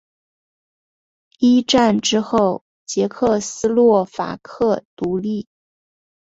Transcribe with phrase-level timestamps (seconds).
[1.37, 5.47] 一战之后捷克斯洛伐克独立。